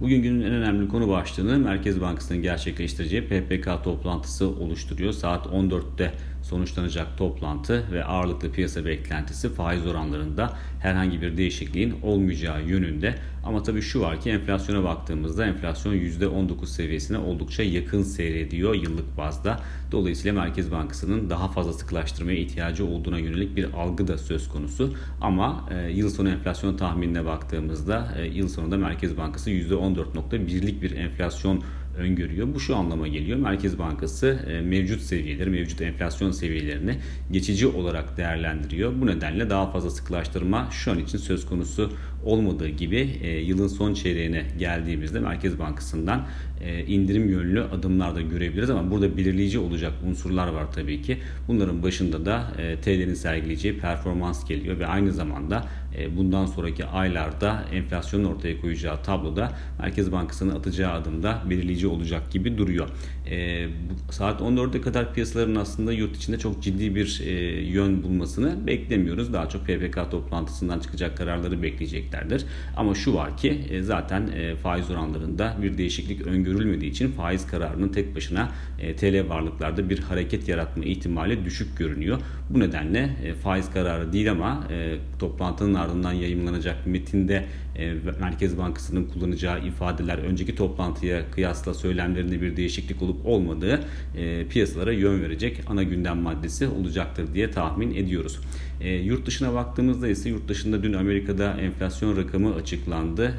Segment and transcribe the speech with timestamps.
[0.00, 5.12] Bugün günün en önemli konu başlığını Merkez Bankası'nın gerçekleştireceği PPK toplantısı oluşturuyor.
[5.12, 6.12] Saat 14'te
[6.42, 13.14] sonuçlanacak toplantı ve ağırlıklı piyasa beklentisi faiz oranlarında herhangi bir değişikliğin olmayacağı yönünde.
[13.44, 19.60] Ama tabii şu var ki enflasyona baktığımızda enflasyon %19 seviyesine oldukça yakın seyrediyor yıllık bazda.
[19.92, 24.94] Dolayısıyla Merkez Bankası'nın daha fazla sıkılaştırmaya ihtiyacı olduğuna yönelik bir algı da söz konusu.
[25.20, 29.50] Ama e, yıl sonu enflasyon tahminine baktığımızda e, yıl sonunda Merkez Bankası
[29.94, 31.64] %14.1'lik bir enflasyon
[31.98, 32.54] öngörüyor.
[32.54, 33.38] Bu şu anlama geliyor.
[33.38, 36.98] Merkez Bankası e, mevcut seviyeleri, mevcut enflasyon seviyelerini
[37.32, 39.00] geçici olarak değerlendiriyor.
[39.00, 41.92] Bu nedenle daha fazla sıkılaştırma şu an için söz konusu
[42.24, 46.26] olmadığı gibi e, yılın son çeyreğine geldiğimizde Merkez Bankası'ndan
[46.64, 51.18] e, indirim yönlü adımlar da görebiliriz ama burada belirleyici olacak unsurlar var tabii ki.
[51.48, 52.44] Bunların başında da
[52.82, 55.68] TL'nin sergileyeceği performans geliyor ve aynı zamanda
[56.16, 62.88] bundan sonraki aylarda enflasyonun ortaya koyacağı tabloda Merkez Bankası'nın atacağı adımda belirleyici olacak gibi duruyor.
[63.30, 63.66] E,
[64.10, 69.32] saat 14'e kadar piyasaların aslında yurt içinde çok ciddi bir e, yön bulmasını beklemiyoruz.
[69.32, 72.44] Daha çok PPK toplantısından çıkacak kararları bekleyeceklerdir.
[72.76, 77.88] Ama şu var ki e, zaten e, faiz oranlarında bir değişiklik öngörülmediği için faiz kararının
[77.88, 78.50] tek başına
[78.80, 82.20] e, TL varlıklarda bir hareket yaratma ihtimali düşük görünüyor.
[82.50, 87.44] Bu nedenle e, faiz kararı değil ama e, toplantının ardından yayınlanacak metinde
[88.20, 93.80] Merkez Bankası'nın kullanacağı ifadeler önceki toplantıya kıyasla söylemlerinde bir değişiklik olup olmadığı
[94.16, 98.40] e, piyasalara yön verecek ana gündem maddesi olacaktır diye tahmin ediyoruz.
[98.80, 103.34] E, yurt dışına baktığımızda ise yurt dışında dün Amerika'da enflasyon rakamı açıklandı.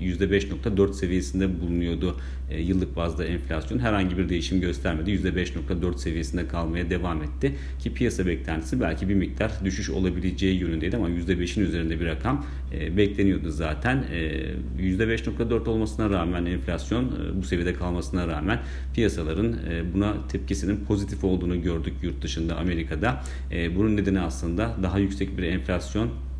[0.00, 2.16] E, %5.4 seviyesinde bulunuyordu
[2.50, 3.78] e, yıllık bazda enflasyon.
[3.78, 5.10] Herhangi bir değişim göstermedi.
[5.10, 7.54] %5.4 seviyesinde kalmaya devam etti.
[7.78, 12.96] Ki piyasa beklentisi belki bir miktar düşüş olabileceği yönündeydi ama %5'in üzerinde bir rakam e,
[12.96, 13.61] bekleniyordu zaten.
[13.62, 18.58] E, %5.4 olmasına rağmen enflasyon e, bu seviyede kalmasına rağmen
[18.94, 23.20] piyasaların e, buna tepkisinin pozitif olduğunu gördük yurt dışında Amerika'da.
[23.52, 26.31] E, bunun nedeni aslında daha yüksek bir enflasyon e,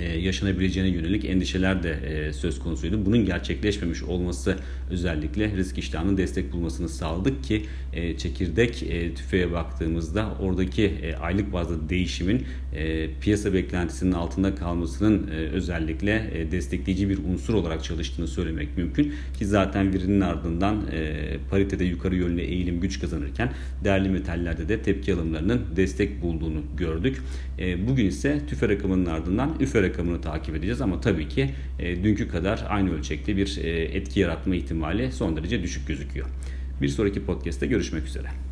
[0.00, 3.06] yaşanabileceğine yönelik endişeler de e, söz konusuydu.
[3.06, 4.56] Bunun gerçekleşmemiş olması
[4.90, 8.74] özellikle risk iştahının destek bulmasını sağladık ki e, çekirdek
[9.16, 12.46] tüfeğe baktığımızda oradaki aylık bazda değişimin
[13.20, 20.20] piyasa beklentisinin altında kalmasının özellikle destekleyici bir unsur olarak çalıştığını söylemek mümkün ki zaten verinin
[20.20, 20.82] ardından
[21.50, 23.52] paritede yukarı yönlü eğilim güç kazanırken
[23.84, 27.22] değerli metallerde de tepki alımlarının destek bulduğunu gördük.
[27.88, 32.64] Bugün ise tüfe rakamının ardından üfe rakamını takip edeceğiz ama tabii ki e, dünkü kadar
[32.68, 36.26] aynı ölçekte bir e, etki yaratma ihtimali son derece düşük gözüküyor.
[36.82, 38.51] Bir sonraki podcast'te görüşmek üzere.